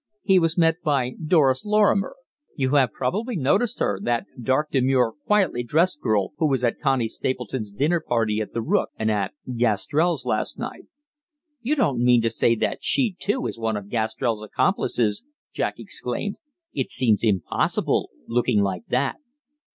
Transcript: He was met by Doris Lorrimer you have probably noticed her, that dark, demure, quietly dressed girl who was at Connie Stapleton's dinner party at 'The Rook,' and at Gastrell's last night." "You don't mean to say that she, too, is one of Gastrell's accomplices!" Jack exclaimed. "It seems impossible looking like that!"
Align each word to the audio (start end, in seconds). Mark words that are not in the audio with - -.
He 0.23 0.39
was 0.39 0.57
met 0.57 0.81
by 0.81 1.11
Doris 1.23 1.63
Lorrimer 1.63 2.15
you 2.55 2.71
have 2.71 2.91
probably 2.91 3.35
noticed 3.35 3.77
her, 3.77 3.99
that 4.01 4.25
dark, 4.41 4.71
demure, 4.71 5.13
quietly 5.27 5.61
dressed 5.61 6.01
girl 6.01 6.31
who 6.39 6.47
was 6.47 6.63
at 6.63 6.79
Connie 6.81 7.07
Stapleton's 7.07 7.69
dinner 7.69 7.99
party 7.99 8.41
at 8.41 8.51
'The 8.51 8.63
Rook,' 8.63 8.89
and 8.97 9.11
at 9.11 9.35
Gastrell's 9.55 10.25
last 10.25 10.57
night." 10.57 10.87
"You 11.61 11.75
don't 11.75 12.03
mean 12.03 12.23
to 12.23 12.31
say 12.31 12.55
that 12.55 12.79
she, 12.81 13.15
too, 13.19 13.45
is 13.45 13.59
one 13.59 13.77
of 13.77 13.89
Gastrell's 13.89 14.41
accomplices!" 14.41 15.23
Jack 15.53 15.75
exclaimed. 15.77 16.37
"It 16.73 16.89
seems 16.89 17.23
impossible 17.23 18.09
looking 18.27 18.63
like 18.63 18.87
that!" 18.87 19.17